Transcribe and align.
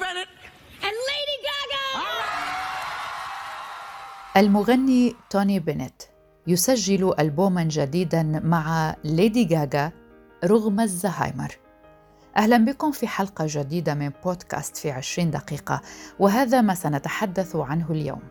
Bennett 0.00 0.30
and 0.86 0.96
Lady 1.10 1.36
Gaga. 1.46 1.84
المغني 4.36 5.16
توني 5.30 5.60
بينيت 5.60 6.02
يسجل 6.46 7.14
ألبوما 7.18 7.62
جديدا 7.62 8.22
مع 8.22 8.94
ليدي 9.04 9.56
غاغا 9.56 9.92
رغم 10.44 10.80
الزهايمر. 10.80 11.58
أهلا 12.36 12.56
بكم 12.56 12.92
في 12.92 13.08
حلقة 13.08 13.44
جديدة 13.48 13.94
من 13.94 14.10
بودكاست 14.24 14.76
في 14.76 14.90
عشرين 14.90 15.30
دقيقة 15.30 15.80
وهذا 16.18 16.60
ما 16.60 16.74
سنتحدث 16.74 17.56
عنه 17.56 17.90
اليوم. 17.90 18.22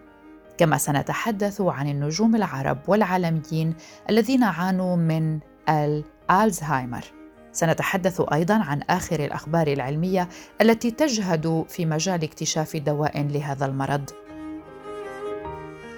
كما 0.57 0.77
سنتحدث 0.77 1.61
عن 1.61 1.89
النجوم 1.89 2.35
العرب 2.35 2.79
والعالميين 2.87 3.75
الذين 4.09 4.43
عانوا 4.43 4.95
من 4.95 5.39
الألزهايمر. 5.69 7.16
سنتحدث 7.57 8.21
أيضا 8.33 8.53
عن 8.53 8.81
آخر 8.81 9.19
الأخبار 9.25 9.67
العلمية 9.67 10.29
التي 10.61 10.91
تجهد 10.91 11.65
في 11.69 11.85
مجال 11.85 12.23
اكتشاف 12.23 12.77
دواء 12.77 13.21
لهذا 13.21 13.65
المرض. 13.65 14.09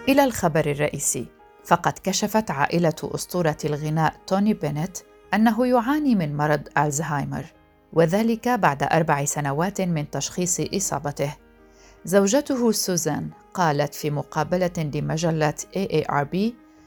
إلى 0.09 0.23
الخبر 0.23 0.71
الرئيسي. 0.71 1.25
فقد 1.65 1.93
كشفت 2.03 2.51
عائلة 2.51 2.95
أسطورة 3.03 3.57
الغناء 3.65 4.15
توني 4.27 4.53
بينيت 4.53 4.99
أنه 5.33 5.67
يعاني 5.67 6.15
من 6.15 6.37
مرض 6.37 6.61
ألزهايمر 6.77 7.45
وذلك 7.93 8.49
بعد 8.49 8.83
أربع 8.83 9.25
سنوات 9.25 9.81
من 9.81 10.09
تشخيص 10.09 10.59
إصابته. 10.59 11.35
زوجته 12.05 12.71
سوزان 12.71 13.29
قالت 13.53 13.95
في 13.95 14.09
مقابلة 14.09 14.91
لمجلة 14.93 15.53
AARP 15.75 16.37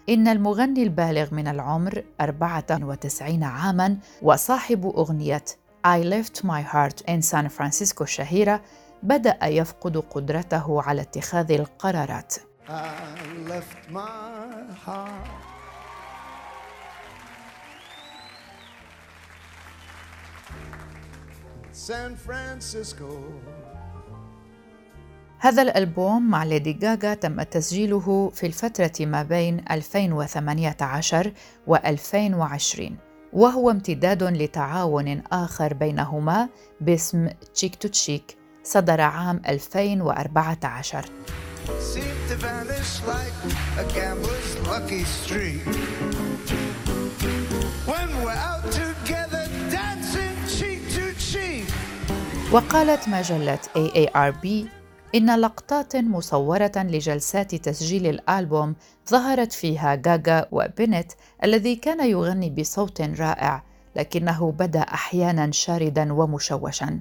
إن 0.08 0.28
المغني 0.28 0.82
البالغ 0.82 1.34
من 1.34 1.48
العمر 1.48 2.04
94 2.20 3.44
عاماً 3.44 3.98
وصاحب 4.22 4.86
أغنية 4.86 5.44
I 5.86 6.02
Left 6.02 6.44
My 6.44 6.62
Heart 6.62 7.02
in 7.08 7.22
San 7.22 7.48
Francisco 7.48 8.02
الشهيرة 8.02 8.62
بدأ 9.02 9.46
يفقد 9.46 9.96
قدرته 9.96 10.82
على 10.82 11.02
اتخاذ 11.02 11.52
القرارات. 11.52 12.34
I 12.68 12.72
left 13.48 13.90
my 13.90 14.74
heart. 14.86 15.52
San 21.72 22.16
Francisco 22.16 23.08
هذا 25.42 25.62
الألبوم 25.62 26.30
مع 26.30 26.44
ليدي 26.44 26.78
غاغا 26.82 27.14
تم 27.14 27.42
تسجيله 27.42 28.30
في 28.34 28.46
الفترة 28.46 28.92
ما 29.00 29.22
بين 29.22 29.64
2018 29.70 31.32
و 31.66 31.76
2020 31.76 32.96
وهو 33.32 33.70
امتداد 33.70 34.22
لتعاون 34.22 35.22
آخر 35.32 35.74
بينهما 35.74 36.48
باسم 36.80 37.28
Cheek 37.54 37.74
to 37.74 37.88
Cheek 37.88 38.36
صدر 38.62 39.00
عام 39.00 39.42
2014 39.48 41.04
وقالت 52.52 53.08
مجلة 53.08 53.58
AARP 53.76 54.81
إن 55.14 55.40
لقطات 55.40 55.96
مصورة 55.96 56.72
لجلسات 56.76 57.54
تسجيل 57.54 58.06
الألبوم 58.06 58.74
ظهرت 59.10 59.52
فيها 59.52 60.02
غاغا 60.06 60.46
وبنت 60.52 61.12
الذي 61.44 61.76
كان 61.76 62.10
يغني 62.10 62.50
بصوت 62.50 63.00
رائع 63.00 63.62
لكنه 63.96 64.52
بدأ 64.52 64.80
أحيانا 64.80 65.50
شاردا 65.50 66.12
ومشوشا. 66.12 66.98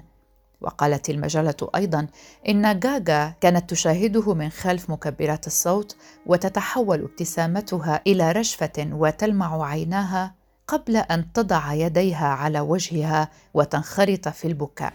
وقالت 0.61 1.09
المجلة 1.09 1.55
أيضا 1.75 2.07
إن 2.49 2.79
غاغا 2.85 3.33
كانت 3.41 3.69
تشاهده 3.69 4.33
من 4.33 4.49
خلف 4.49 4.89
مكبرات 4.89 5.47
الصوت 5.47 5.95
وتتحول 6.25 7.01
ابتسامتها 7.01 8.01
إلى 8.07 8.31
رشفة 8.31 8.89
وتلمع 8.91 9.65
عيناها 9.65 10.35
قبل 10.67 10.97
أن 10.97 11.33
تضع 11.33 11.73
يديها 11.73 12.27
على 12.27 12.59
وجهها 12.59 13.29
وتنخرط 13.53 14.27
في 14.27 14.47
البكاء. 14.47 14.93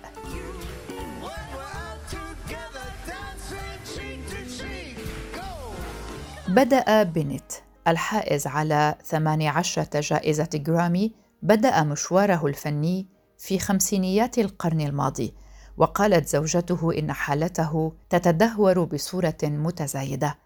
بدأ 6.56 7.02
بنت. 7.02 7.52
الحائز 7.88 8.46
على 8.46 8.94
18 9.04 9.86
جائزة 10.00 10.48
جرامي 10.54 11.12
بدأ 11.42 11.82
مشواره 11.82 12.46
الفني 12.46 13.06
في 13.38 13.58
خمسينيات 13.58 14.38
القرن 14.38 14.80
الماضي 14.80 15.34
وقالت 15.76 16.28
زوجته 16.28 16.98
إن 16.98 17.12
حالته 17.12 17.92
تتدهور 18.10 18.84
بصورة 18.84 19.36
متزايدة 19.42 20.38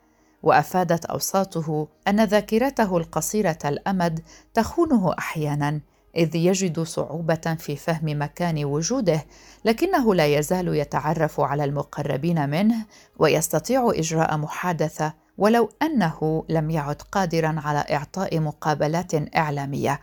وأفادت 0.42 1.04
أوساطه 1.04 1.88
أن 2.08 2.24
ذاكرته 2.24 2.96
القصيرة 2.96 3.58
الأمد 3.64 4.20
تخونه 4.54 5.14
أحيانا 5.18 5.80
إذ 6.16 6.36
يجد 6.36 6.80
صعوبة 6.80 7.56
في 7.58 7.76
فهم 7.76 8.22
مكان 8.22 8.64
وجوده 8.64 9.24
لكنه 9.64 10.14
لا 10.14 10.26
يزال 10.26 10.74
يتعرف 10.74 11.40
على 11.40 11.64
المقربين 11.64 12.50
منه 12.50 12.86
ويستطيع 13.18 13.90
إجراء 13.94 14.36
محادثة 14.36 15.14
ولو 15.40 15.70
أنه 15.82 16.44
لم 16.48 16.70
يعد 16.70 17.02
قادرا 17.02 17.54
على 17.64 17.84
إعطاء 17.90 18.40
مقابلات 18.40 19.36
إعلامية. 19.36 20.00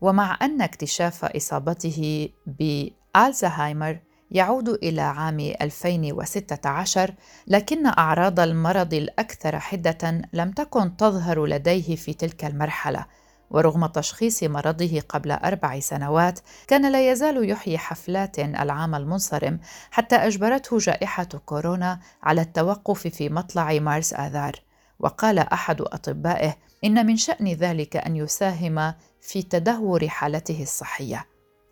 ومع 0.00 0.38
أن 0.42 0.62
اكتشاف 0.62 1.24
إصابته 1.24 2.28
بألزهايمر 2.46 3.98
يعود 4.30 4.68
إلى 4.68 5.00
عام 5.00 5.40
2016 5.40 7.14
لكن 7.46 7.86
أعراض 7.86 8.40
المرض 8.40 8.94
الأكثر 8.94 9.58
حدة 9.58 10.22
لم 10.32 10.50
تكن 10.50 10.96
تظهر 10.96 11.46
لديه 11.46 11.96
في 11.96 12.14
تلك 12.14 12.44
المرحلة. 12.44 13.06
ورغم 13.50 13.86
تشخيص 13.86 14.42
مرضه 14.42 15.00
قبل 15.08 15.30
أربع 15.30 15.80
سنوات 15.80 16.40
كان 16.66 16.92
لا 16.92 17.10
يزال 17.10 17.50
يحيي 17.50 17.78
حفلات 17.78 18.38
العام 18.38 18.94
المنصرم 18.94 19.60
حتى 19.90 20.16
أجبرته 20.16 20.78
جائحة 20.78 21.24
كورونا 21.24 22.00
على 22.22 22.40
التوقف 22.40 23.06
في 23.06 23.28
مطلع 23.28 23.78
مارس 23.78 24.14
آذار. 24.14 24.71
وقال 25.02 25.38
أحد 25.38 25.80
أطبائه 25.80 26.56
إن 26.84 27.06
من 27.06 27.16
شأن 27.16 27.48
ذلك 27.48 27.96
أن 27.96 28.16
يساهم 28.16 28.94
في 29.20 29.42
تدهور 29.42 30.08
حالته 30.08 30.62
الصحية. 30.62 31.26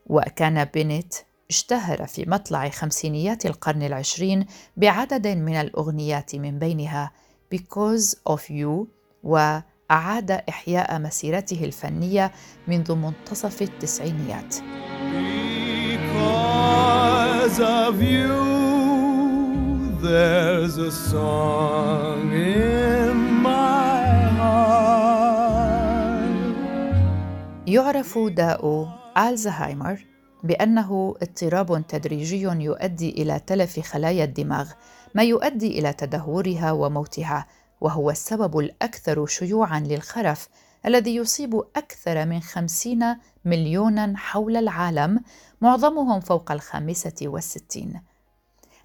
وكان 0.07 0.65
بينيت 0.65 1.17
اشتهر 1.51 2.07
في 2.07 2.25
مطلع 2.29 2.69
خمسينيات 2.69 3.47
القرن 3.47 3.83
العشرين 3.83 4.47
بعدد 4.77 5.27
من 5.27 5.55
الأغنيات 5.55 6.37
من 6.37 6.59
بينها 6.59 7.13
Because 7.55 8.15
of 8.29 8.41
You 8.51 8.87
وأعاد 9.23 10.31
إحياء 10.31 10.99
مسيرته 10.99 11.65
الفنية 11.65 12.33
منذ 12.69 12.95
منتصف 12.95 13.62
التسعينيات. 13.62 14.55
Because 15.93 17.61
of 17.61 18.03
you 18.03 18.51
there's 20.03 20.79
a 20.79 20.91
song 20.91 22.33
يعرف 27.70 28.19
داء 28.19 28.88
ألزهايمر 29.19 30.06
بأنه 30.42 31.14
اضطراب 31.22 31.86
تدريجي 31.88 32.42
يؤدي 32.42 33.10
إلى 33.10 33.41
تلف 33.47 33.81
خلايا 33.81 34.25
الدماغ 34.25 34.70
ما 35.14 35.22
يؤدي 35.22 35.78
إلى 35.78 35.92
تدهورها 35.92 36.72
وموتها 36.72 37.47
وهو 37.81 38.10
السبب 38.10 38.58
الأكثر 38.58 39.26
شيوعا 39.26 39.81
للخرف 39.81 40.48
الذي 40.86 41.16
يصيب 41.16 41.54
أكثر 41.76 42.26
من 42.26 42.41
خمسين 42.41 43.16
مليونا 43.44 44.12
حول 44.16 44.56
العالم 44.56 45.20
معظمهم 45.60 46.20
فوق 46.20 46.52
الخامسة 46.52 47.16
والستين. 47.22 48.00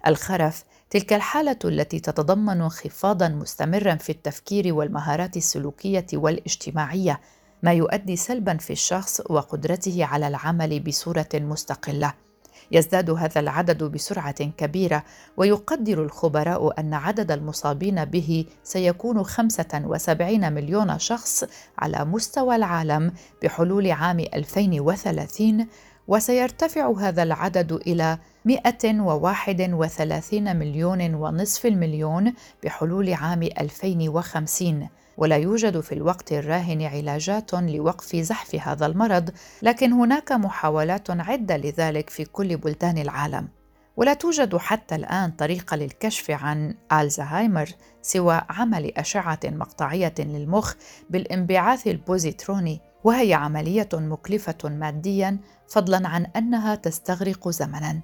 الخرف 0.06 0.64
تلك 0.90 1.12
الحالة 1.12 1.58
التي 1.64 2.00
تتضمن 2.00 2.60
انخفاضا 2.60 3.28
مستمرا 3.28 3.94
في 3.94 4.12
التفكير 4.12 4.74
والمهارات 4.74 5.36
السلوكية 5.36 6.06
والاجتماعية 6.12 7.20
ما 7.62 7.72
يؤدي 7.72 8.16
سلبا 8.16 8.56
في 8.56 8.72
الشخص 8.72 9.20
وقدرته 9.30 10.04
على 10.04 10.28
العمل 10.28 10.80
بصورة 10.80 11.28
مستقلة. 11.34 12.14
يزداد 12.72 13.10
هذا 13.10 13.40
العدد 13.40 13.84
بسرعة 13.84 14.44
كبيرة 14.44 15.04
ويقدر 15.36 16.02
الخبراء 16.02 16.80
أن 16.80 16.94
عدد 16.94 17.32
المصابين 17.32 18.04
به 18.04 18.44
سيكون 18.64 19.22
75 19.22 20.52
مليون 20.52 20.98
شخص 20.98 21.44
على 21.78 22.04
مستوى 22.04 22.56
العالم 22.56 23.12
بحلول 23.42 23.90
عام 23.90 24.20
2030 24.20 25.66
وسيرتفع 26.08 26.92
هذا 26.98 27.22
العدد 27.22 27.72
إلى 27.72 28.18
131 28.44 30.56
مليون 30.56 31.14
ونصف 31.14 31.66
المليون 31.66 32.32
بحلول 32.64 33.14
عام 33.14 33.42
2050 33.42 34.88
ولا 35.16 35.36
يوجد 35.36 35.80
في 35.80 35.92
الوقت 35.92 36.32
الراهن 36.32 36.82
علاجات 36.82 37.54
لوقف 37.54 38.16
زحف 38.16 38.54
هذا 38.54 38.86
المرض 38.86 39.30
لكن 39.62 39.92
هناك 39.92 40.32
محاولات 40.32 41.10
عدة 41.10 41.56
لذلك 41.56 42.10
في 42.10 42.24
كل 42.24 42.56
بلدان 42.56 42.98
العالم. 42.98 43.48
ولا 43.96 44.14
توجد 44.14 44.56
حتى 44.56 44.94
الآن 44.94 45.30
طريقة 45.30 45.76
للكشف 45.76 46.30
عن 46.30 46.74
ألزهايمر 46.92 47.68
سوى 48.02 48.40
عمل 48.50 48.92
أشعة 48.96 49.40
مقطعية 49.44 50.14
للمخ 50.18 50.74
بالانبعاث 51.10 51.86
البوزيتروني 51.86 52.80
وهي 53.04 53.34
عملية 53.34 53.88
مكلفة 53.94 54.58
ماديا 54.64 55.38
فضلا 55.68 56.08
عن 56.08 56.26
أنها 56.36 56.74
تستغرق 56.74 57.48
زمنا. 57.48 58.00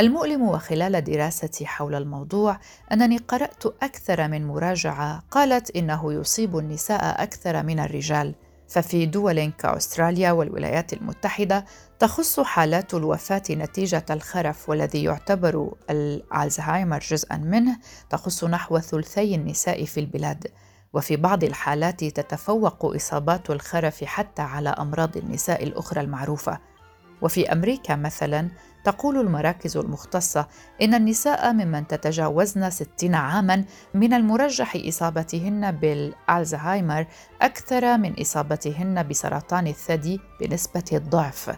المؤلم 0.00 0.42
وخلال 0.42 1.04
دراستي 1.04 1.66
حول 1.66 1.94
الموضوع 1.94 2.58
أنني 2.92 3.16
قرأت 3.18 3.66
أكثر 3.66 4.28
من 4.28 4.46
مراجعة 4.46 5.22
قالت 5.30 5.76
إنه 5.76 6.12
يصيب 6.12 6.58
النساء 6.58 7.22
أكثر 7.22 7.62
من 7.62 7.80
الرجال. 7.80 8.34
ففي 8.68 9.06
دول 9.06 9.44
كأستراليا 9.44 10.32
والولايات 10.32 10.92
المتحدة 10.92 11.64
تخص 11.98 12.40
حالات 12.40 12.94
الوفاة 12.94 13.42
نتيجة 13.50 14.04
الخرف 14.10 14.68
والذي 14.68 15.04
يعتبر 15.04 15.74
الألزهايمر 15.90 16.98
جزءا 16.98 17.36
منه 17.36 17.78
تخص 18.10 18.44
نحو 18.44 18.78
ثلثي 18.78 19.34
النساء 19.34 19.84
في 19.84 20.00
البلاد. 20.00 20.46
وفي 20.92 21.16
بعض 21.16 21.44
الحالات 21.44 22.04
تتفوق 22.04 22.94
إصابات 22.94 23.50
الخرف 23.50 24.04
حتى 24.04 24.42
على 24.42 24.68
أمراض 24.68 25.16
النساء 25.16 25.62
الأخرى 25.62 26.00
المعروفة. 26.00 26.58
وفي 27.22 27.52
أمريكا 27.52 27.96
مثلا 27.96 28.48
تقول 28.84 29.20
المراكز 29.20 29.76
المختصة 29.76 30.48
إن 30.82 30.94
النساء 30.94 31.52
ممن 31.52 31.86
تتجاوزن 31.86 32.70
60 32.70 33.14
عاماً 33.14 33.64
من 33.94 34.14
المرجح 34.14 34.76
إصابتهن 34.88 35.72
بالألزهايمر 35.72 37.06
أكثر 37.42 37.98
من 37.98 38.20
إصابتهن 38.20 39.08
بسرطان 39.08 39.66
الثدي 39.66 40.20
بنسبة 40.40 40.84
الضعف. 40.92 41.56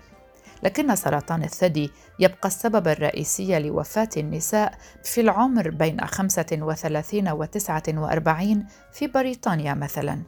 لكن 0.63 0.97
سرطان 0.97 1.43
الثدي 1.43 1.91
يبقى 2.19 2.49
السبب 2.49 2.89
الرئيسي 2.89 3.59
لوفاة 3.59 4.09
النساء 4.17 4.75
في 5.05 5.21
العمر 5.21 5.71
بين 5.71 6.07
35 6.07 7.29
و 7.29 7.45
49 7.45 8.67
في 8.93 9.07
بريطانيا 9.07 9.75
مثلاً. 9.75 10.23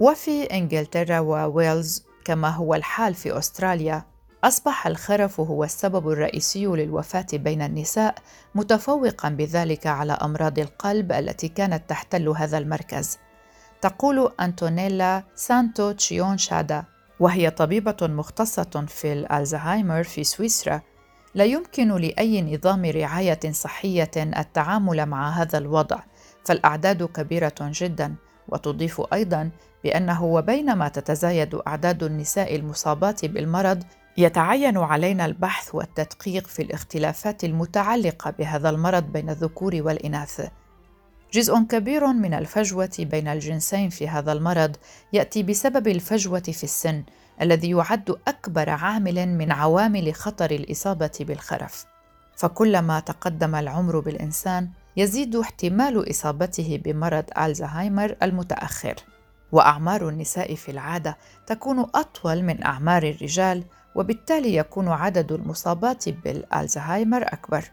وفي 0.00 0.42
إنجلترا 0.44 1.18
وويلز 1.18 2.04
كما 2.24 2.48
هو 2.48 2.74
الحال 2.74 3.14
في 3.14 3.38
أستراليا 3.38 4.04
أصبح 4.44 4.86
الخرف 4.86 5.40
هو 5.40 5.64
السبب 5.64 6.08
الرئيسي 6.08 6.66
للوفاة 6.66 7.26
بين 7.32 7.62
النساء 7.62 8.14
متفوقا 8.54 9.28
بذلك 9.28 9.86
على 9.86 10.12
أمراض 10.12 10.58
القلب 10.58 11.12
التي 11.12 11.48
كانت 11.48 11.90
تحتل 11.90 12.28
هذا 12.28 12.58
المركز. 12.58 13.18
تقول 13.80 14.32
أنتونيلا 14.40 15.22
سانتو 15.34 15.92
تشيون 15.92 16.38
شادا 16.38 16.84
وهي 17.20 17.50
طبيبة 17.50 17.96
مختصة 18.02 18.84
في 18.88 19.12
الألزهايمر 19.12 20.02
في 20.02 20.24
سويسرا 20.24 20.80
لا 21.34 21.44
يمكن 21.44 21.96
لأي 21.96 22.54
نظام 22.54 22.84
رعاية 22.84 23.40
صحية 23.50 24.10
التعامل 24.16 25.06
مع 25.06 25.30
هذا 25.30 25.58
الوضع 25.58 25.98
فالأعداد 26.44 27.04
كبيرة 27.04 27.54
جدا 27.60 28.14
وتضيف 28.48 29.02
أيضا 29.12 29.50
بأنه 29.84 30.24
وبينما 30.24 30.88
تتزايد 30.88 31.54
أعداد 31.54 32.02
النساء 32.02 32.56
المصابات 32.56 33.24
بالمرض 33.24 33.82
يتعين 34.18 34.78
علينا 34.78 35.26
البحث 35.26 35.74
والتدقيق 35.74 36.46
في 36.46 36.62
الاختلافات 36.62 37.44
المتعلقة 37.44 38.30
بهذا 38.30 38.70
المرض 38.70 39.02
بين 39.02 39.30
الذكور 39.30 39.74
والإناث. 39.74 40.48
جزء 41.32 41.58
كبير 41.58 42.06
من 42.06 42.34
الفجوة 42.34 42.96
بين 42.98 43.28
الجنسين 43.28 43.88
في 43.88 44.08
هذا 44.08 44.32
المرض 44.32 44.76
يأتي 45.12 45.42
بسبب 45.42 45.88
الفجوة 45.88 46.40
في 46.40 46.64
السن 46.64 47.04
الذي 47.42 47.70
يعد 47.70 48.16
أكبر 48.28 48.70
عامل 48.70 49.28
من 49.28 49.52
عوامل 49.52 50.14
خطر 50.14 50.50
الإصابة 50.50 51.18
بالخرف. 51.20 51.86
فكلما 52.36 53.00
تقدم 53.00 53.54
العمر 53.54 54.00
بالإنسان 54.00 54.70
يزيد 54.96 55.36
احتمال 55.36 56.10
إصابته 56.10 56.80
بمرض 56.84 57.24
ألزهايمر 57.38 58.16
المتأخر. 58.22 58.94
وأعمار 59.52 60.08
النساء 60.08 60.54
في 60.54 60.70
العادة 60.70 61.16
تكون 61.46 61.78
أطول 61.78 62.42
من 62.42 62.64
أعمار 62.64 63.02
الرجال 63.02 63.64
وبالتالي 63.98 64.56
يكون 64.56 64.88
عدد 64.88 65.32
المصابات 65.32 66.08
بالألزهايمر 66.08 67.22
أكبر. 67.22 67.64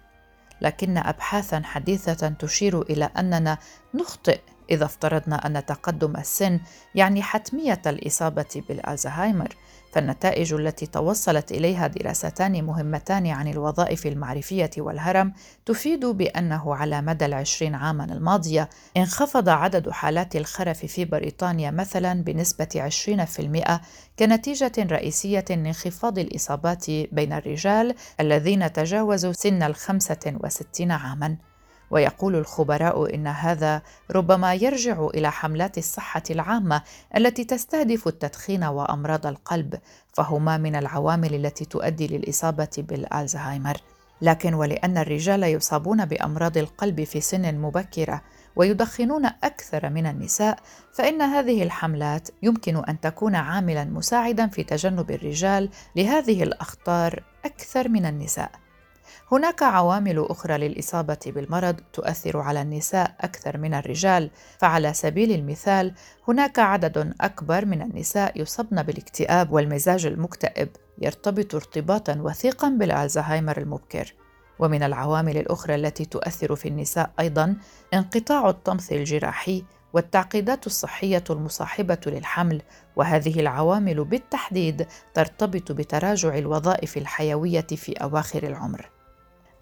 لكن 0.62 0.98
أبحاثا 0.98 1.62
حديثة 1.66 2.30
تشير 2.30 2.82
إلى 2.82 3.10
أننا 3.18 3.58
نخطئ 3.94 4.40
إذا 4.72 4.86
افترضنا 4.86 5.46
أن 5.46 5.66
تقدم 5.66 6.16
السن 6.18 6.60
يعني 6.96 7.24
حتمية 7.24 7.82
الإصابة 7.88 8.64
بالألزهايمر 8.70 9.56
فالنتائج 9.96 10.54
التي 10.54 10.86
توصلت 10.86 11.52
إليها 11.52 11.88
دراستان 11.88 12.64
مهمتان 12.64 13.28
عن 13.28 13.48
الوظائف 13.48 14.06
المعرفية 14.06 14.70
والهرم 14.78 15.34
تفيد 15.66 16.06
بأنه 16.06 16.76
على 16.76 17.02
مدى 17.02 17.26
العشرين 17.26 17.76
عاما 17.76 18.04
الماضية 18.04 18.70
انخفض 18.98 19.50
عدد 19.50 19.90
حالات 19.90 20.36
الخرف 20.36 20.86
في 20.86 21.06
بريطانيا 21.06 21.72
مثلا 21.72 22.24
بنسبة 22.24 22.92
20% 23.70 23.80
كنتيجة 24.20 24.74
رئيسية 24.78 25.46
لانخفاض 25.50 26.20
الإصابات 26.20 26.90
بين 26.90 27.34
الرجال 27.34 27.96
الذين 28.20 28.74
تجاوزوا 28.74 29.34
سن 29.34 29.64
الخمسة 29.64 30.38
وستين 30.44 30.92
عاما. 30.92 31.38
ويقول 31.92 32.36
الخبراء 32.36 33.16
إن 33.16 33.28
هذا 33.28 33.82
ربما 34.12 34.54
يرجع 34.54 35.08
إلى 35.14 35.32
حملات 35.32 35.78
الصحة 35.78 36.24
العامة 36.30 36.82
التي 37.18 37.44
تستهدف 37.44 38.08
التدخين 38.08 38.64
وأمراض 38.64 39.28
القلب 39.28 39.80
فهما 40.14 40.58
من 40.58 40.76
العوامل 40.76 41.46
التي 41.46 41.66
تؤدي 41.66 42.08
للإصابة 42.08 42.70
بالألزهايمر. 42.78 43.78
لكن 44.22 44.54
ولأن 44.54 44.98
الرجال 44.98 45.44
يصابون 45.44 46.06
بأمراض 46.06 46.58
القلب 46.58 47.04
في 47.04 47.22
سن 47.22 47.56
مبكرة 47.56 48.22
ويدخنون 48.56 49.26
أكثر 49.26 49.90
من 49.90 50.06
النساء 50.06 50.60
فإن 50.94 51.22
هذه 51.22 51.64
الحملات 51.64 52.30
يمكن 52.44 52.78
أن 52.78 53.00
تكون 53.00 53.36
عاملا 53.36 53.84
مساعدا 53.84 54.48
في 54.48 54.64
تجنب 54.64 55.12
الرجال 55.12 55.70
لهذه 55.96 56.44
الأخطار 56.44 57.24
أكثر 57.46 57.90
من 57.90 58.06
النساء. 58.06 58.65
هناك 59.32 59.64
عوامل 59.64 60.26
أخرى 60.30 60.58
للإصابة 60.58 61.18
بالمرض 61.26 61.76
تؤثر 61.94 62.38
على 62.38 62.62
النساء 62.62 63.16
أكثر 63.22 63.58
من 63.58 63.74
الرجال. 63.74 64.30
فعلى 64.60 64.94
سبيل 64.94 65.32
المثال 65.32 65.94
هناك 66.28 66.60
عدد 66.60 67.14
أكبر 67.22 67.66
من 67.66 67.82
النساء 67.82 68.42
يصبن 68.42 68.84
بالاكتئاب 68.84 69.52
والمزاج 69.52 70.06
المكتئب 70.06 70.70
يرتبط 71.02 71.56
ارتباطا 71.56 72.18
وثيقا 72.22 72.70
بالألزهايمر 72.70 73.58
المبكر. 73.58 74.14
ومن 74.60 74.84
العوامل 74.84 75.38
الأخرى 75.38 75.76
التي 75.76 76.06
تؤثر 76.06 76.56
في 76.56 76.68
النساء 76.68 77.12
أيضا 77.20 77.56
انقطاع 77.94 78.50
الطمث 78.50 78.94
الجراحي 78.94 79.64
والتعقيدات 79.94 80.68
الصحية 80.68 81.24
المصاحبة 81.30 81.98
للحمل. 82.08 82.62
وهذه 82.96 83.40
العوامل 83.40 84.04
بالتحديد 84.04 84.88
ترتبط 85.14 85.72
بتراجع 85.72 86.38
الوظائف 86.38 86.98
الحيوية 86.98 87.68
في 87.68 87.92
أواخر 87.92 88.44
العمر. 88.44 88.95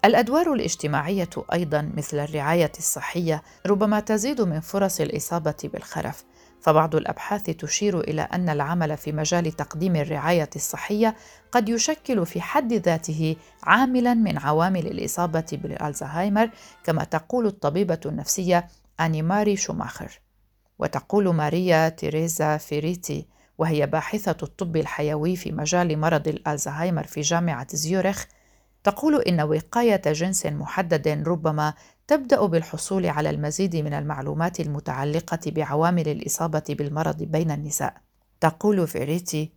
الأدوار 0.04 0.52
الاجتماعية 0.52 1.30
أيضا 1.52 1.90
مثل 1.96 2.18
الرعاية 2.18 2.72
الصحية 2.78 3.42
ربما 3.66 4.00
تزيد 4.00 4.40
من 4.40 4.60
فرص 4.60 5.00
الإصابة 5.00 5.54
بالخرف 5.64 6.24
فبعض 6.60 6.96
الأبحاث 6.96 7.42
تشير 7.42 8.00
إلى 8.00 8.22
أن 8.22 8.48
العمل 8.48 8.96
في 8.96 9.12
مجال 9.12 9.52
تقديم 9.52 9.96
الرعاية 9.96 10.50
الصحية 10.56 11.16
قد 11.52 11.68
يشكل 11.68 12.26
في 12.26 12.40
حد 12.40 12.72
ذاته 12.72 13.36
عاملا 13.62 14.14
من 14.14 14.38
عوامل 14.38 14.86
الإصابة 14.86 15.46
بالألزهايمر 15.52 16.50
كما 16.84 17.04
تقول 17.04 17.46
الطبيبة 17.46 18.00
النفسية 18.06 18.66
أنيماري 19.00 19.56
شوماخر. 19.56 20.20
وتقول 20.78 21.28
ماريا 21.34 21.88
تيريزا 21.88 22.56
فيريتي 22.56 23.26
وهي 23.58 23.86
باحثة 23.86 24.36
الطب 24.42 24.76
الحيوي 24.76 25.36
في 25.36 25.52
مجال 25.52 25.98
مرض 25.98 26.28
الألزهايمر 26.28 27.04
في 27.04 27.20
جامعة 27.20 27.66
زيورخ 27.76 28.26
تقول 28.84 29.22
إن 29.22 29.40
وقاية 29.40 30.02
جنس 30.06 30.46
محدد 30.46 31.28
ربما 31.28 31.74
تبدأ 32.06 32.46
بالحصول 32.46 33.06
على 33.06 33.30
المزيد 33.30 33.76
من 33.76 33.94
المعلومات 33.94 34.60
المتعلقة 34.60 35.38
بعوامل 35.46 36.08
الإصابة 36.08 36.62
بالمرض 36.68 37.22
بين 37.22 37.50
النساء. 37.50 37.94
تقول 38.40 38.86
فيريتي 38.86 39.52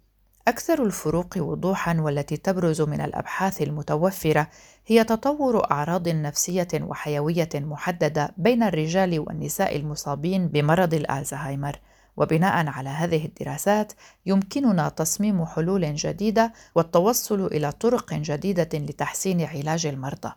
أكثر 0.48 0.84
الفروق 0.84 1.38
وضوحا 1.38 2.01
والتي 2.01 2.38
تبرز 2.38 2.81
من 2.81 3.01
الأبحاث 3.01 3.62
المتوفرة 3.62 4.48
هي 4.86 5.03
تطور 5.03 5.72
أعراض 5.72 6.10
نفسية 6.10 6.67
وحيوية 6.81 7.50
محددة 7.55 8.34
بين 8.38 8.63
الرجال 8.63 9.19
والنساء 9.19 9.75
المصابين 9.75 10.48
بمرض 10.48 10.93
الألزهايمر. 10.93 11.79
وبناء 12.18 12.68
على 12.68 12.90
هذه 12.90 13.26
الدراسات 13.26 13.94
يمكننا 14.26 14.90
تصميم 14.90 15.46
حلول 15.46 15.96
جديدة 15.96 16.54
والتوصل 16.76 17.46
إلى 17.46 17.72
طرق 17.72 18.14
جديدة 18.14 18.70
لتحسين 18.74 19.42
علاج 19.42 19.86
المرضى. 19.86 20.32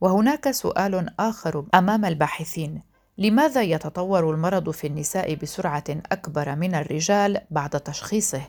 وهناك 0.00 0.50
سؤال 0.50 1.20
آخر 1.20 1.64
أمام 1.74 2.04
الباحثين. 2.04 2.82
لماذا 3.18 3.62
يتطور 3.62 4.30
المرض 4.30 4.70
في 4.70 4.86
النساء 4.86 5.34
بسرعة 5.34 5.84
أكبر 5.88 6.56
من 6.56 6.74
الرجال 6.74 7.40
بعد 7.50 7.70
تشخيصه؟ 7.70 8.42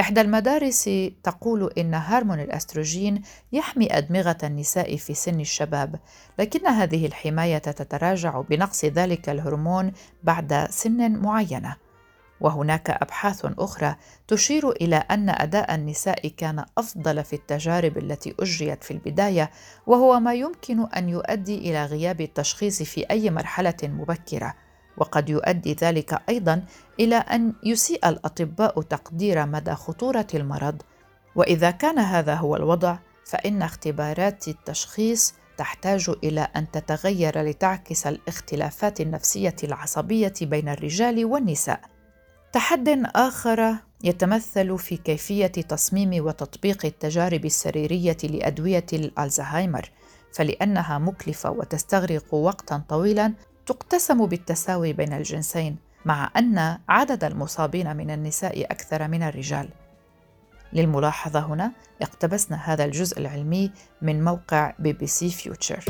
إحدى 0.00 0.20
المدارس 0.20 0.90
تقول 1.22 1.72
إن 1.78 1.94
هرمون 1.94 2.40
الأستروجين 2.40 3.22
يحمي 3.52 3.98
أدمغة 3.98 4.38
النساء 4.44 4.96
في 4.96 5.14
سن 5.14 5.40
الشباب، 5.40 6.00
لكن 6.38 6.66
هذه 6.66 7.06
الحماية 7.06 7.58
تتراجع 7.58 8.40
بنقص 8.40 8.84
ذلك 8.84 9.28
الهرمون 9.28 9.92
بعد 10.22 10.66
سن 10.70 11.12
معينة. 11.12 11.83
وهناك 12.40 12.90
أبحاث 12.90 13.46
أخرى 13.58 13.96
تشير 14.28 14.70
إلى 14.70 14.96
أن 14.96 15.28
أداء 15.28 15.74
النساء 15.74 16.28
كان 16.28 16.64
أفضل 16.78 17.24
في 17.24 17.36
التجارب 17.36 17.98
التي 17.98 18.34
أجريت 18.40 18.84
في 18.84 18.90
البداية 18.90 19.50
وهو 19.86 20.20
ما 20.20 20.34
يمكن 20.34 20.86
أن 20.86 21.08
يؤدي 21.08 21.58
إلى 21.58 21.84
غياب 21.86 22.20
التشخيص 22.20 22.82
في 22.82 23.10
أي 23.10 23.30
مرحلة 23.30 23.76
مبكرة. 23.82 24.54
وقد 24.96 25.28
يؤدي 25.28 25.76
ذلك 25.82 26.22
أيضا 26.28 26.64
إلى 27.00 27.16
أن 27.16 27.52
يسيء 27.64 28.08
الأطباء 28.08 28.82
تقدير 28.82 29.46
مدى 29.46 29.74
خطورة 29.74 30.26
المرض. 30.34 30.82
وإذا 31.36 31.70
كان 31.70 31.98
هذا 31.98 32.34
هو 32.34 32.56
الوضع 32.56 32.98
فإن 33.26 33.62
اختبارات 33.62 34.48
التشخيص 34.48 35.34
تحتاج 35.56 36.10
إلى 36.24 36.48
أن 36.56 36.70
تتغير 36.70 37.42
لتعكس 37.42 38.06
الاختلافات 38.06 39.00
النفسية 39.00 39.56
العصبية 39.64 40.34
بين 40.42 40.68
الرجال 40.68 41.24
والنساء. 41.24 41.93
تحد 42.54 42.88
آخر 43.14 43.74
يتمثل 44.04 44.78
في 44.78 44.96
كيفية 44.96 45.46
تصميم 45.46 46.24
وتطبيق 46.26 46.86
التجارب 46.86 47.44
السريرية 47.44 48.16
لأدوية 48.24 48.86
الألزهايمر 48.92 49.90
فلأنها 50.32 50.98
مكلفة 50.98 51.50
وتستغرق 51.50 52.34
وقتا 52.34 52.82
طويلا 52.88 53.32
تقتسم 53.66 54.26
بالتساوي 54.26 54.92
بين 54.92 55.12
الجنسين 55.12 55.76
مع 56.04 56.30
أن 56.36 56.78
عدد 56.88 57.24
المصابين 57.24 57.96
من 57.96 58.10
النساء 58.10 58.64
أكثر 58.64 59.08
من 59.08 59.22
الرجال. 59.22 59.68
للملاحظة 60.72 61.40
هنا 61.40 61.72
اقتبسنا 62.02 62.56
هذا 62.56 62.84
الجزء 62.84 63.18
العلمي 63.18 63.70
من 64.02 64.24
موقع 64.24 64.72
BBC 64.78 65.30
Future 65.30 65.84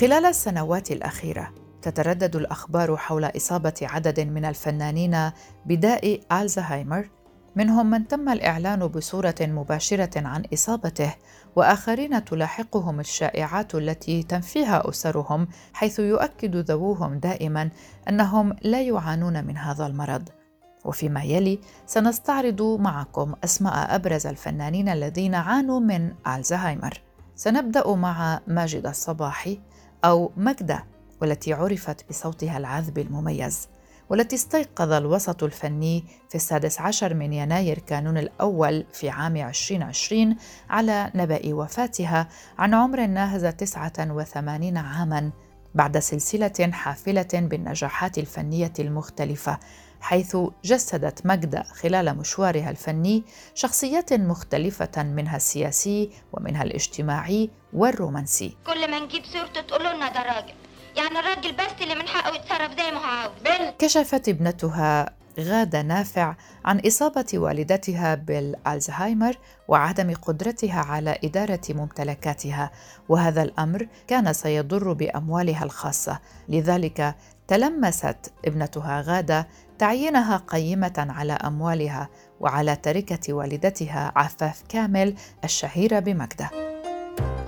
خلال 0.00 0.26
السنوات 0.26 0.90
الأخيرة 0.90 1.61
تتردد 1.82 2.36
الأخبار 2.36 2.96
حول 2.96 3.24
إصابة 3.24 3.74
عدد 3.82 4.20
من 4.20 4.44
الفنانين 4.44 5.30
بداء 5.66 6.20
ألزهايمر 6.32 7.10
منهم 7.56 7.90
من 7.90 8.08
تم 8.08 8.28
الإعلان 8.28 8.86
بصورة 8.86 9.34
مباشرة 9.40 10.26
عن 10.28 10.42
إصابته 10.54 11.14
وآخرين 11.56 12.24
تلاحقهم 12.24 13.00
الشائعات 13.00 13.74
التي 13.74 14.22
تنفيها 14.22 14.88
أسرهم 14.88 15.48
حيث 15.72 15.98
يؤكد 15.98 16.56
ذووهم 16.56 17.18
دائما 17.18 17.70
أنهم 18.08 18.56
لا 18.62 18.82
يعانون 18.82 19.44
من 19.44 19.56
هذا 19.56 19.86
المرض. 19.86 20.28
وفيما 20.84 21.22
يلي 21.22 21.58
سنستعرض 21.86 22.62
معكم 22.62 23.34
أسماء 23.44 23.94
أبرز 23.94 24.26
الفنانين 24.26 24.88
الذين 24.88 25.34
عانوا 25.34 25.80
من 25.80 26.12
ألزهايمر. 26.26 27.00
سنبدأ 27.34 27.94
مع 27.94 28.40
ماجد 28.46 28.86
الصباحي 28.86 29.60
أو 30.04 30.32
مجدة 30.36 30.91
والتي 31.22 31.52
عرفت 31.52 32.08
بصوتها 32.08 32.58
العذب 32.58 32.98
المميز 32.98 33.68
والتي 34.10 34.36
استيقظ 34.36 34.92
الوسط 34.92 35.42
الفني 35.42 36.04
في 36.28 36.34
السادس 36.34 36.80
عشر 36.80 37.14
من 37.14 37.32
يناير 37.32 37.78
كانون 37.78 38.18
الأول 38.18 38.84
في 38.92 39.10
عام 39.10 39.36
2020 39.36 40.36
على 40.70 41.10
نبأ 41.14 41.54
وفاتها 41.54 42.28
عن 42.58 42.74
عمر 42.74 43.06
ناهز 43.06 43.46
89 43.46 44.76
عاماً 44.76 45.30
بعد 45.74 45.98
سلسلة 45.98 46.70
حافلة 46.72 47.28
بالنجاحات 47.34 48.18
الفنية 48.18 48.72
المختلفة 48.78 49.58
حيث 50.00 50.36
جسدت 50.64 51.26
مجدة 51.26 51.62
خلال 51.62 52.18
مشوارها 52.18 52.70
الفني 52.70 53.24
شخصيات 53.54 54.12
مختلفة 54.12 55.02
منها 55.02 55.36
السياسي 55.36 56.10
ومنها 56.32 56.62
الاجتماعي 56.62 57.50
والرومانسي. 57.72 58.56
كل 58.66 58.90
ما 58.90 58.98
نجيب 58.98 59.24
سيرته 59.24 59.60
تقولوا 59.60 59.92
لنا 59.92 60.12
ده 60.12 60.22
راجل. 60.22 60.54
يعني 60.96 61.18
الراجل 61.18 61.52
بس 61.52 61.82
اللي 61.82 61.94
من 61.94 62.08
حقه 62.08 62.34
يتصرف 62.34 62.76
زي 62.76 62.90
ما 62.90 62.98
هو 62.98 63.04
عاوز. 63.04 63.32
كشفت 63.78 64.28
ابنتها 64.28 65.10
غادة 65.40 65.82
نافع 65.82 66.34
عن 66.64 66.80
إصابة 66.86 67.26
والدتها 67.34 68.14
بالألزهايمر 68.14 69.38
وعدم 69.68 70.14
قدرتها 70.14 70.80
على 70.80 71.18
إدارة 71.24 71.60
ممتلكاتها 71.70 72.70
وهذا 73.08 73.42
الأمر 73.42 73.88
كان 74.08 74.32
سيضر 74.32 74.92
بأموالها 74.92 75.64
الخاصة. 75.64 76.18
لذلك 76.48 77.14
تلمست 77.48 78.32
ابنتها 78.44 79.00
غادة 79.00 79.48
تعيينها 79.78 80.36
قيمة 80.36 81.06
على 81.10 81.32
أموالها 81.32 82.08
وعلى 82.40 82.76
تركة 82.76 83.32
والدتها 83.32 84.12
عفاف 84.16 84.62
كامل 84.68 85.14
الشهيرة 85.44 85.98
بمجده. 85.98 86.71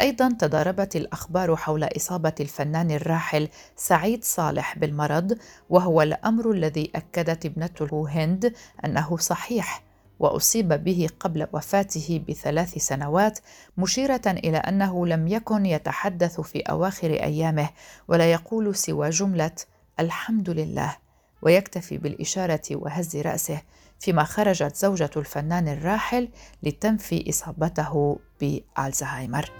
أيضا 0.01 0.37
تضاربت 0.39 0.97
الأخبار 0.97 1.57
حول 1.57 1.85
إصابة 1.85 2.33
الفنان 2.41 2.91
الراحل 2.91 3.49
سعيد 3.77 4.25
صالح 4.25 4.79
بالمرض 4.79 5.39
وهو 5.71 6.03
الأمر 6.03 6.51
الذي 6.51 6.91
أكدت 6.95 7.47
ابنته 7.47 8.09
هند 8.09 8.55
أنه 8.85 9.17
صحيح 9.17 9.83
وأصيب 10.19 10.69
به 10.69 11.09
قبل 11.21 11.47
وفاته 11.53 12.25
بثلاث 12.29 12.79
سنوات 12.79 13.39
مشيرة 13.79 14.23
إلى 14.27 14.57
أنه 14.57 15.07
لم 15.07 15.29
يكن 15.29 15.67
يتحدث 15.67 16.41
في 16.41 16.61
أواخر 16.61 17.11
أيامه 17.11 17.69
ولا 18.09 18.33
يقول 18.33 18.75
سوى 18.75 19.11
جملة 19.11 19.55
الحمد 20.01 20.51
لله 20.51 20.97
ويكتفي 21.43 21.99
بالإشارة 21.99 22.63
وهز 22.71 23.17
رأسه 23.17 23.63
فيما 24.01 24.25
خرجت 24.25 24.77
زوجة 24.77 25.11
الفنان 25.17 25.69
الراحل 25.69 26.29
لتنفي 26.63 27.29
إصابته 27.29 28.19
بألزهايمر. 28.41 29.51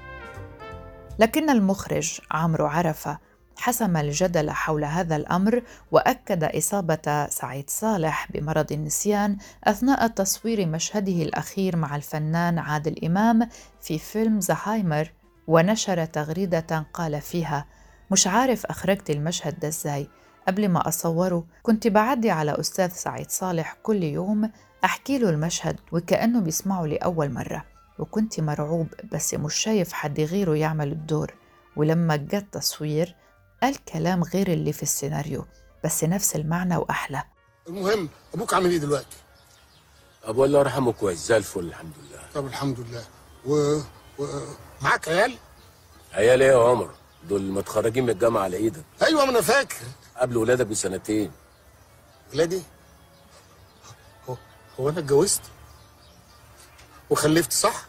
لكن 1.19 1.51
المخرج 1.51 2.21
عمرو 2.31 2.67
عرفة 2.67 3.19
حسم 3.57 3.97
الجدل 3.97 4.51
حول 4.51 4.85
هذا 4.85 5.17
الأمر 5.17 5.63
وأكد 5.91 6.45
إصابة 6.45 7.27
سعيد 7.31 7.71
صالح 7.71 8.29
بمرض 8.33 8.73
النسيان 8.73 9.37
أثناء 9.65 10.07
تصوير 10.07 10.67
مشهده 10.67 11.23
الأخير 11.23 11.77
مع 11.77 11.97
الفنان 11.97 12.59
عادل 12.59 13.05
إمام 13.05 13.49
في 13.81 13.99
فيلم 13.99 14.41
زهايمر 14.41 15.13
ونشر 15.47 16.05
تغريدة 16.05 16.87
قال 16.95 17.21
فيها 17.21 17.67
مش 18.11 18.27
عارف 18.27 18.67
أخرجت 18.67 19.11
المشهد 19.11 19.61
ده 19.61 19.69
إزاي. 19.69 20.09
قبل 20.49 20.69
ما 20.69 20.89
أصوره 20.89 21.45
كنت 21.63 21.87
بعدي 21.87 22.31
على 22.31 22.61
أستاذ 22.61 22.89
سعيد 22.89 23.31
صالح 23.31 23.77
كل 23.83 24.03
يوم 24.03 24.51
أحكي 24.85 25.19
له 25.19 25.31
المشهد 25.31 25.77
وكأنه 25.93 26.41
بيسمعه 26.41 26.87
لأول 26.87 27.33
مرة. 27.33 27.74
وكنت 27.99 28.41
مرعوب 28.41 28.89
بس 29.13 29.35
مش 29.35 29.55
شايف 29.55 29.93
حد 29.93 30.21
غيره 30.21 30.57
يعمل 30.57 30.93
الدور 30.93 31.35
ولما 31.77 32.17
جه 32.17 32.39
التصوير 32.39 33.17
قال 33.63 33.85
كلام 33.85 34.23
غير 34.25 34.49
اللي 34.53 34.73
في 34.73 34.83
السيناريو 34.83 35.45
بس 35.85 36.05
نفس 36.05 36.37
المعنى 36.37 36.77
وأحلى 36.77 37.23
المهم 37.69 38.09
أبوك 38.35 38.55
عامل 38.55 38.71
إيه 38.71 38.79
دلوقتي؟ 38.79 39.17
أبو 40.25 40.45
الله 40.45 40.59
يرحمه 40.61 40.93
كويس 40.93 41.27
زي 41.27 41.37
الفل 41.37 41.61
الحمد 41.61 41.93
لله 41.99 42.23
طب 42.35 42.47
الحمد 42.47 42.81
لله 42.81 43.05
و... 43.47 43.79
و... 44.19 44.27
معاك 44.83 45.09
عيال؟ 45.09 45.39
عيال 46.13 46.43
إيه 46.43 46.53
يا 46.53 46.69
عمر؟ 46.69 46.91
دول 47.29 47.43
متخرجين 47.43 48.05
من 48.05 48.11
الجامعة 48.11 48.43
على 48.43 48.57
إيدك 48.57 48.85
أيوة 49.03 49.25
ما 49.25 49.31
أنا 49.31 49.41
فاكر 49.41 49.77
قبل 50.17 50.37
ولادك 50.37 50.67
بسنتين 50.67 51.31
ولادي؟ 52.33 52.63
هو, 54.29 54.37
هو 54.81 54.89
أنا 54.89 54.99
اتجوزت؟ 54.99 55.43
وخلفت 57.11 57.53
صح؟ 57.53 57.85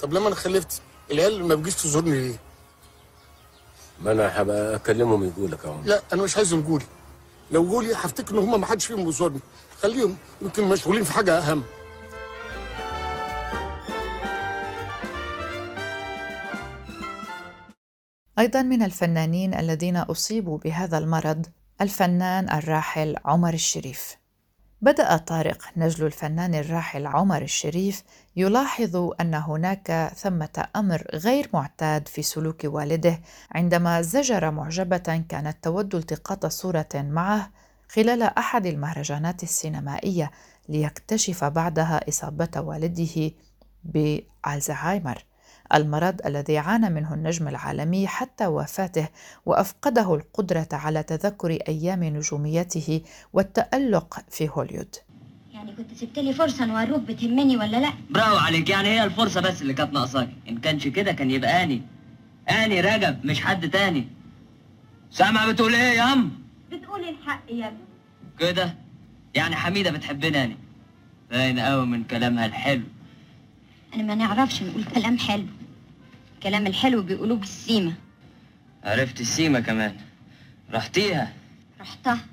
طب 0.00 0.12
لما 0.12 0.26
أنا 0.28 0.34
خلفت 0.34 0.82
العيال 1.10 1.44
ما 1.44 1.54
بيجيش 1.54 1.74
تزورني 1.74 2.20
ليه؟ 2.20 2.36
ما 4.02 4.12
أنا 4.12 4.42
هبقى 4.42 4.74
أكلمهم 4.76 5.24
يجوا 5.24 5.48
لك 5.48 5.64
أهو. 5.64 5.80
لا 5.84 6.02
أنا 6.12 6.22
مش 6.22 6.36
عايزهم 6.36 6.60
يجوا 6.60 6.78
لي 6.78 6.84
لو 7.50 7.64
جوا 7.68 7.82
لي 7.82 7.94
هفتكر 7.94 8.34
إن 8.34 8.38
هم 8.38 8.60
ما 8.60 8.66
حدش 8.66 8.86
فيهم 8.86 9.04
بيزورني. 9.04 9.40
خليهم 9.82 10.16
يمكن 10.42 10.64
مشغولين 10.64 11.04
في 11.04 11.12
حاجة 11.12 11.38
أهم. 11.38 11.62
أيضا 18.38 18.62
من 18.62 18.82
الفنانين 18.82 19.54
الذين 19.54 19.96
أصيبوا 19.96 20.58
بهذا 20.58 20.98
المرض 20.98 21.46
الفنان 21.80 22.50
الراحل 22.50 23.16
عمر 23.24 23.54
الشريف. 23.54 24.16
بدأ 24.86 25.16
طارق 25.16 25.62
نجل 25.76 26.06
الفنان 26.06 26.54
الراحل 26.54 27.06
عمر 27.06 27.42
الشريف 27.42 28.02
يلاحظ 28.36 29.10
أن 29.20 29.34
هناك 29.34 30.12
ثمة 30.16 30.68
أمر 30.76 31.06
غير 31.14 31.48
معتاد 31.54 32.08
في 32.08 32.22
سلوك 32.22 32.64
والده 32.64 33.20
عندما 33.50 34.02
زجر 34.02 34.50
معجبة 34.50 35.24
كانت 35.28 35.56
تود 35.62 35.94
التقاط 35.94 36.46
صورة 36.46 36.88
معه 36.94 37.50
خلال 37.88 38.22
أحد 38.22 38.66
المهرجانات 38.66 39.42
السينمائية 39.42 40.30
ليكتشف 40.68 41.44
بعدها 41.44 42.08
إصابة 42.08 42.60
والده 42.60 43.30
بألزهايمر. 43.84 45.24
المرض 45.74 46.26
الذي 46.26 46.58
عانى 46.58 46.90
منه 46.90 47.14
النجم 47.14 47.48
العالمي 47.48 48.06
حتى 48.06 48.46
وفاته 48.46 49.08
وأفقده 49.46 50.14
القدرة 50.14 50.68
على 50.72 51.02
تذكر 51.02 51.58
أيام 51.68 52.04
نجوميته 52.04 53.00
والتألق 53.32 54.20
في 54.30 54.48
هوليود. 54.48 54.94
يعني 55.54 55.72
كنت 55.72 55.94
سبت 55.94 56.18
لي 56.18 56.32
فرصة 56.32 56.64
نوروك 56.64 57.00
بتهمني 57.00 57.56
ولا 57.56 57.76
لا؟ 57.80 57.92
برافو 58.10 58.36
عليك. 58.36 58.70
يعني 58.70 58.88
هي 58.88 59.04
الفرصة 59.04 59.40
بس 59.40 59.62
اللي 59.62 59.74
كانت 59.74 59.92
ناقصاك. 59.92 60.28
إن 60.48 60.58
كانش 60.58 60.88
كده 60.88 61.12
كان 61.12 61.30
يبقى 61.30 61.62
أني. 61.62 61.82
أني 62.50 62.80
رجب 62.80 63.26
مش 63.26 63.40
حد 63.40 63.70
تاني. 63.70 64.08
سامع 65.10 65.50
بتقول 65.50 65.74
إيه 65.74 65.96
يا 65.96 66.12
أم؟ 66.12 66.32
بتقول 66.72 67.08
الحق 67.08 67.42
يا 67.50 67.66
ابني. 67.66 67.78
كده؟ 68.38 68.74
يعني 69.34 69.56
حميدة 69.56 69.90
بتحبني 69.90 70.44
أني. 70.44 70.56
باين 71.30 71.58
قوي 71.58 71.86
من 71.86 72.04
كلامها 72.04 72.46
الحلو. 72.46 72.82
أنا 73.94 74.02
ما 74.02 74.14
نعرفش 74.14 74.62
نقول 74.62 74.84
كلام 74.84 75.18
حلو. 75.18 75.46
الكلام 76.36 76.66
الحلو 76.66 77.02
بيقولوه 77.02 77.36
بالسيمه 77.36 77.94
عرفت 78.84 79.20
السيمة 79.20 79.60
كمان. 79.60 79.96
رحتيها؟ 80.72 81.32
رحتها. 81.80 82.26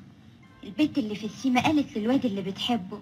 البنت 0.63 0.97
اللي 0.97 1.15
في 1.15 1.25
السيمه 1.25 1.61
قالت 1.61 1.97
للواد 1.97 2.25
اللي 2.25 2.41
بتحبه 2.41 3.01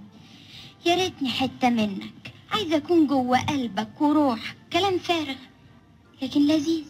يا 0.85 0.95
ريتني 0.95 1.29
حتة 1.29 1.69
منك 1.69 2.33
عايزة 2.51 2.77
أكون 2.77 3.07
جوه 3.07 3.39
قلبك 3.41 4.01
وروحك. 4.01 4.55
كلام 4.73 4.97
فارغ 4.97 5.35
لكن 6.21 6.47
لذيذ. 6.47 6.85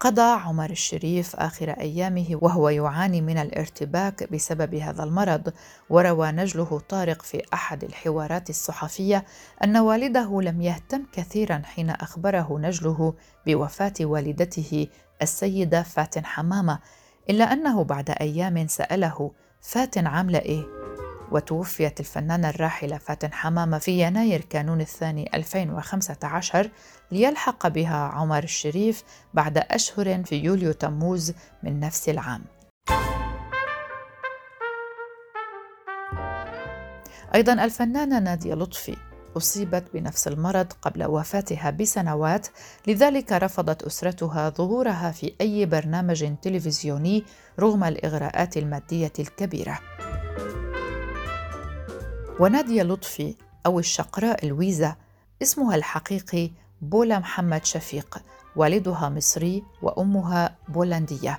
قضى 0.00 0.22
عمر 0.22 0.70
الشريف 0.70 1.36
آخر 1.36 1.70
أيامه 1.70 2.38
وهو 2.42 2.68
يعاني 2.68 3.20
من 3.20 3.38
الارتباك 3.38 4.32
بسبب 4.32 4.74
هذا 4.74 5.04
المرض، 5.04 5.52
وروى 5.90 6.32
نجله 6.32 6.80
طارق 6.88 7.22
في 7.22 7.42
أحد 7.54 7.84
الحوارات 7.84 8.50
الصحفية 8.50 9.24
أن 9.64 9.76
والده 9.76 10.42
لم 10.42 10.62
يهتم 10.62 11.02
كثيرا 11.12 11.62
حين 11.64 11.90
أخبره 11.90 12.58
نجله 12.58 13.14
بوفاة 13.46 13.94
والدته 14.00 14.86
السيدة 15.22 15.82
فاتن 15.82 16.24
حمامة، 16.24 16.78
إلا 17.30 17.52
أنه 17.52 17.84
بعد 17.84 18.10
أيام 18.10 18.66
سأله: 18.66 19.30
فاتن 19.60 20.06
عاملة 20.06 20.38
إيه؟ 20.38 20.79
وتوفيت 21.30 22.00
الفنانة 22.00 22.50
الراحلة 22.50 22.98
فاتن 22.98 23.32
حمامة 23.32 23.78
في 23.78 24.02
يناير 24.02 24.40
كانون 24.40 24.80
الثاني 24.80 25.30
2015 25.34 26.70
ليلحق 27.12 27.68
بها 27.68 27.96
عمر 27.96 28.44
الشريف 28.44 29.04
بعد 29.34 29.58
أشهر 29.58 30.22
في 30.24 30.36
يوليو 30.36 30.72
تموز 30.72 31.32
من 31.62 31.80
نفس 31.80 32.08
العام. 32.08 32.44
أيضا 37.34 37.52
الفنانة 37.52 38.18
نادية 38.18 38.54
لطفي 38.54 38.96
أصيبت 39.36 39.84
بنفس 39.94 40.28
المرض 40.28 40.72
قبل 40.82 41.04
وفاتها 41.04 41.70
بسنوات 41.70 42.48
لذلك 42.86 43.32
رفضت 43.32 43.82
أسرتها 43.82 44.48
ظهورها 44.48 45.10
في 45.10 45.34
أي 45.40 45.66
برنامج 45.66 46.36
تلفزيوني 46.42 47.24
رغم 47.60 47.84
الإغراءات 47.84 48.56
المادية 48.56 49.12
الكبيرة. 49.18 49.78
ونادية 52.40 52.82
لطفي 52.82 53.34
أو 53.66 53.78
الشقراء 53.78 54.46
الويزة 54.46 54.96
اسمها 55.42 55.76
الحقيقي 55.76 56.50
بولا 56.82 57.18
محمد 57.18 57.64
شفيق 57.64 58.22
والدها 58.56 59.08
مصري 59.08 59.62
وأمها 59.82 60.56
بولندية. 60.68 61.38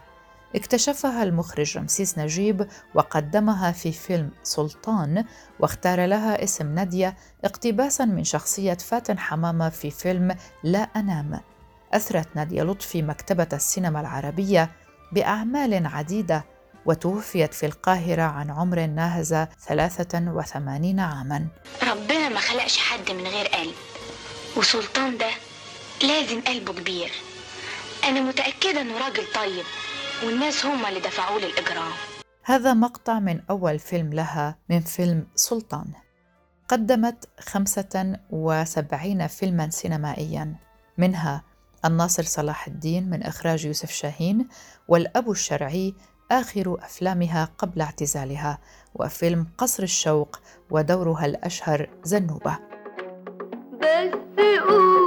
اكتشفها 0.55 1.23
المخرج 1.23 1.77
رمسيس 1.77 2.17
نجيب 2.17 2.67
وقدمها 2.95 3.71
في 3.71 3.91
فيلم 3.91 4.29
سلطان 4.43 5.25
واختار 5.59 6.05
لها 6.05 6.43
اسم 6.43 6.75
نادية 6.75 7.17
اقتباسا 7.45 8.05
من 8.05 8.23
شخصية 8.23 8.73
فاتن 8.73 9.19
حمامة 9.19 9.69
في 9.69 9.91
فيلم 9.91 10.35
لا 10.63 10.79
أنام. 10.79 11.39
أثرت 11.93 12.35
نادية 12.35 12.63
لطفي 12.63 13.01
مكتبة 13.01 13.47
السينما 13.53 14.01
العربية 14.01 14.71
بأعمال 15.11 15.85
عديدة 15.87 16.45
وتوفيت 16.85 17.53
في 17.53 17.65
القاهرة 17.65 18.21
عن 18.21 18.51
عمر 18.51 18.85
ناهز 18.85 19.33
83 19.67 20.99
عاماً. 20.99 21.47
ربنا 21.83 22.29
ما 22.29 22.39
خلقش 22.39 22.77
حد 22.77 23.11
من 23.11 23.27
غير 23.27 23.47
قلب 23.47 23.73
وسلطان 24.57 25.17
ده 25.17 25.29
لازم 26.01 26.41
قلبه 26.41 26.73
كبير. 26.73 27.11
أنا 28.03 28.21
متأكدة 28.21 28.81
إنه 28.81 28.97
راجل 29.05 29.23
طيب 29.35 29.65
والناس 30.25 30.65
هم 30.65 30.85
اللي 30.85 30.99
دفعوا 30.99 31.39
لي 31.39 31.45
الإجرام 31.45 31.91
هذا 32.43 32.73
مقطع 32.73 33.19
من 33.19 33.41
أول 33.49 33.79
فيلم 33.79 34.13
لها 34.13 34.57
من 34.69 34.79
فيلم 34.81 35.27
سلطان. 35.35 35.85
قدمت 36.67 37.29
75 37.39 39.27
فيلما 39.27 39.69
سينمائيا 39.69 40.55
منها 40.97 41.43
الناصر 41.85 42.23
صلاح 42.23 42.67
الدين 42.67 43.09
من 43.09 43.23
إخراج 43.23 43.65
يوسف 43.65 43.91
شاهين 43.91 44.47
والأب 44.87 45.31
الشرعي 45.31 45.95
آخر 46.31 46.77
أفلامها 46.79 47.49
قبل 47.57 47.81
اعتزالها 47.81 48.57
وفيلم 48.95 49.47
قصر 49.57 49.83
الشوق 49.83 50.39
ودورها 50.69 51.25
الأشهر 51.25 51.89
زنوبة. 52.03 52.57
بس 53.81 54.13
قولوا 54.39 55.00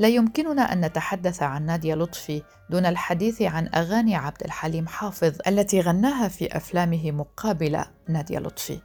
لا 0.00 0.08
يمكننا 0.08 0.72
أن 0.72 0.80
نتحدث 0.80 1.42
عن 1.42 1.66
نادية 1.66 1.94
لطفي 1.94 2.42
دون 2.70 2.86
الحديث 2.86 3.42
عن 3.42 3.68
أغاني 3.74 4.16
عبد 4.16 4.42
الحليم 4.44 4.86
حافظ 4.86 5.38
التي 5.46 5.80
غناها 5.80 6.28
في 6.28 6.56
أفلامه 6.56 7.10
مقابل 7.10 7.84
نادية 8.08 8.38
لطفي. 8.38 8.80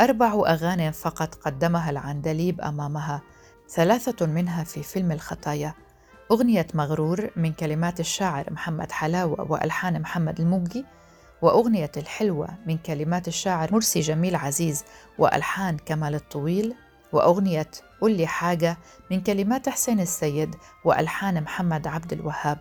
أربع 0.00 0.32
أغاني 0.46 0.92
فقط 0.92 1.34
قدمها 1.34 1.90
العندليب 1.90 2.60
أمامها 2.60 3.22
ثلاثة 3.68 4.26
منها 4.26 4.64
في 4.64 4.82
فيلم 4.82 5.12
الخطايا. 5.12 5.74
أغنية 6.30 6.66
مغرور 6.74 7.30
من 7.36 7.52
كلمات 7.52 8.00
الشاعر 8.00 8.52
محمد 8.52 8.92
حلاوة 8.92 9.52
وألحان 9.52 10.00
محمد 10.00 10.40
الموجي 10.40 10.84
وأغنية 11.42 11.92
الحلوة 11.96 12.48
من 12.66 12.78
كلمات 12.78 13.28
الشاعر 13.28 13.72
مرسي 13.72 14.00
جميل 14.00 14.36
عزيز 14.36 14.84
وألحان 15.18 15.76
كمال 15.76 16.14
الطويل 16.14 16.74
وأغنية 17.12 17.70
قل 18.04 18.16
لي 18.16 18.26
حاجة 18.26 18.78
من 19.10 19.20
كلمات 19.20 19.68
حسين 19.68 20.00
السيد 20.00 20.54
وألحان 20.84 21.42
محمد 21.42 21.86
عبد 21.86 22.12
الوهاب. 22.12 22.58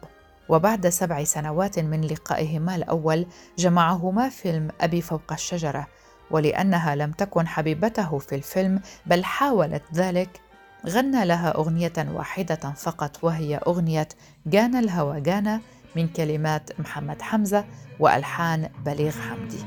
وبعد 0.50 0.90
سبع 0.90 1.24
سنوات 1.24 1.80
من 1.80 2.02
لقائهما 2.02 2.76
الأول 2.76 3.26
جمعهما 3.58 4.30
فيلم 4.30 4.70
أبي 4.82 5.02
فوق 5.02 5.32
الشجرة 5.32 5.88
ولأنها 6.32 6.96
لم 6.96 7.12
تكن 7.12 7.48
حبيبته 7.48 8.18
في 8.18 8.36
الفيلم 8.36 8.82
بل 9.06 9.24
حاولت 9.24 9.84
ذلك. 9.94 10.42
غنى 10.88 11.26
لها 11.26 11.50
أغنية 11.56 11.94
واحدة 11.98 12.74
فقط 12.78 13.24
وهي 13.24 13.58
أغنية 13.58 14.10
جانا 14.46 14.80
الهوى 14.80 15.22
جانا 15.22 15.62
من 15.96 16.08
كلمات 16.08 16.80
محمد 16.80 17.22
حمزة 17.22 17.66
وألحان 18.00 18.70
بليغ 18.86 19.12
حمدي. 19.12 19.60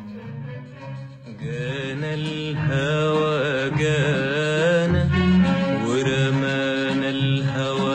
جانا 1.41 2.15
الهوى 2.15 3.71
جانا 3.71 5.36
الهوى 7.05 7.87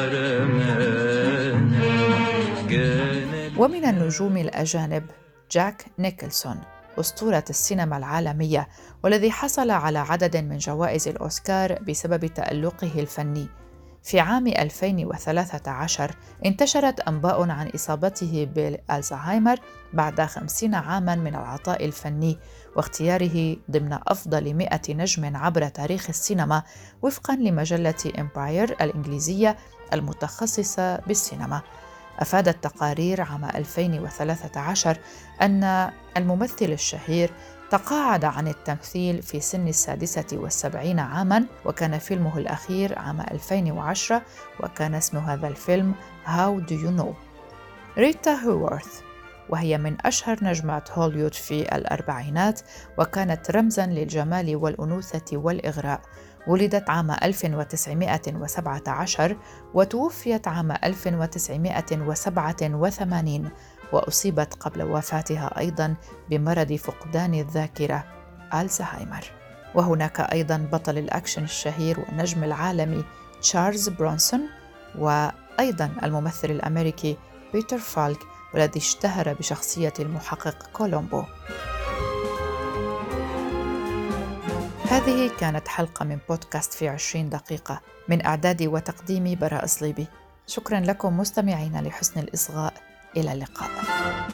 ومن 3.57 3.85
النجوم 3.85 4.37
الأجانب 4.37 5.03
جاك 5.51 5.85
نيكلسون 5.99 6.59
أسطورة 6.99 7.43
السينما 7.49 7.97
العالمية 7.97 8.67
والذي 9.03 9.31
حصل 9.31 9.71
على 9.71 9.99
عدد 9.99 10.37
من 10.37 10.57
جوائز 10.57 11.07
الأوسكار 11.07 11.79
بسبب 11.83 12.25
تألقه 12.25 12.91
الفني. 12.99 13.47
في 14.03 14.19
عام 14.19 14.47
2013 14.47 16.15
انتشرت 16.45 16.99
أنباء 16.99 17.49
عن 17.49 17.67
إصابته 17.67 18.47
بالألزهايمر 18.55 19.59
بعد 19.93 20.21
خمسين 20.21 20.75
عاماً 20.75 21.15
من 21.15 21.35
العطاء 21.35 21.85
الفني 21.85 22.37
واختياره 22.75 23.57
ضمن 23.71 23.99
أفضل 24.07 24.53
مئة 24.53 24.93
نجم 24.93 25.37
عبر 25.37 25.67
تاريخ 25.67 26.09
السينما 26.09 26.63
وفقاً 27.01 27.35
لمجلة 27.35 28.11
إمباير 28.19 28.75
الإنجليزية 28.81 29.57
المتخصصة 29.93 30.97
بالسينما. 30.97 31.61
أفادت 32.19 32.63
تقارير 32.63 33.21
عام 33.21 33.45
2013 33.45 34.97
أن 35.41 35.91
الممثل 36.17 36.65
الشهير 36.65 37.31
تقاعد 37.71 38.25
عن 38.25 38.47
التمثيل 38.47 39.21
في 39.21 39.39
سن 39.39 39.67
السادسة 39.67 40.25
والسبعين 40.33 40.99
عاماً 40.99 41.45
وكان 41.65 41.99
فيلمه 41.99 42.37
الأخير 42.37 42.99
عام 42.99 43.21
2010 43.21 44.21
وكان 44.59 44.95
اسم 44.95 45.17
هذا 45.17 45.47
الفيلم 45.47 45.95
How 46.25 46.69
Do 46.69 46.73
You 46.73 46.99
Know 46.99 47.13
ريتا 47.97 48.33
هوورث 48.33 49.01
وهي 49.49 49.77
من 49.77 49.97
أشهر 50.05 50.37
نجمات 50.41 50.91
هوليوود 50.91 51.33
في 51.33 51.75
الأربعينات 51.75 52.61
وكانت 52.97 53.51
رمزاً 53.51 53.85
للجمال 53.85 54.55
والأنوثة 54.55 55.37
والإغراء. 55.37 56.01
ولدت 56.47 56.89
عام 56.89 57.11
1917 57.11 59.37
وتوفيت 59.73 60.47
عام 60.47 60.71
1987 60.71 63.49
وأصيبت 63.91 64.53
قبل 64.53 64.83
وفاتها 64.83 65.59
أيضا 65.59 65.95
بمرض 66.29 66.73
فقدان 66.73 67.33
الذاكرة 67.33 68.03
ألزهايمر. 68.53 69.31
وهناك 69.75 70.19
أيضا 70.19 70.57
بطل 70.71 70.97
الأكشن 70.97 71.43
الشهير 71.43 71.99
والنجم 71.99 72.43
العالمي 72.43 73.05
تشارلز 73.41 73.89
برونسون 73.89 74.41
وأيضا 74.97 75.91
الممثل 76.03 76.51
الأمريكي 76.51 77.17
بيتر 77.53 77.77
فالك 77.77 78.19
والذي 78.53 78.79
اشتهر 78.79 79.33
بشخصية 79.33 79.93
المحقق 79.99 80.69
كولومبو. 80.73 81.23
هذه 84.89 85.31
كانت 85.39 85.67
حلقة 85.67 86.05
من 86.05 86.17
بودكاست 86.29 86.73
في 86.73 86.89
عشرين 86.89 87.29
دقيقة 87.29 87.81
من 88.07 88.25
إعدادي 88.25 88.67
وتقديمي 88.67 89.35
براء 89.35 89.65
صليبي 89.65 90.07
شكرا 90.47 90.79
لكم 90.79 91.17
مستمعين 91.17 91.81
لحسن 91.81 92.19
الإصغاء. 92.19 92.90
إلى 93.17 93.33
اللقاء. 93.33 94.31